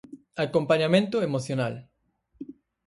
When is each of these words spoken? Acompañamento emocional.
Acompañamento 0.45 1.17
emocional. 1.27 1.73